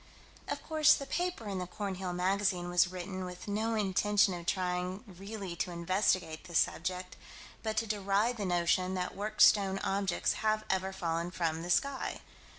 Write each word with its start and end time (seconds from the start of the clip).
Of 0.47 0.63
course 0.63 0.95
the 0.95 1.05
paper 1.05 1.47
in 1.47 1.59
the 1.59 1.67
Cornhill 1.67 2.11
Magazine 2.11 2.69
was 2.71 2.87
written 2.87 3.23
with 3.23 3.47
no 3.47 3.75
intention 3.75 4.33
of 4.33 4.47
trying 4.47 5.03
really 5.05 5.55
to 5.57 5.69
investigate 5.69 6.45
this 6.45 6.57
subject, 6.57 7.17
but 7.61 7.77
to 7.77 7.85
deride 7.85 8.37
the 8.37 8.45
notion 8.47 8.95
that 8.95 9.15
worked 9.15 9.43
stone 9.43 9.77
objects 9.83 10.33
have 10.41 10.63
ever 10.71 10.91
fallen 10.91 11.29
from 11.29 11.61
the 11.61 11.69
sky. 11.69 12.21